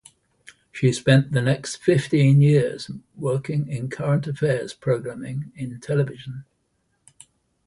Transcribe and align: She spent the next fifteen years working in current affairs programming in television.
She 0.71 0.91
spent 0.93 1.31
the 1.31 1.43
next 1.43 1.75
fifteen 1.75 2.41
years 2.41 2.89
working 3.15 3.67
in 3.67 3.87
current 3.91 4.25
affairs 4.25 4.73
programming 4.73 5.51
in 5.55 5.79
television. 5.79 6.43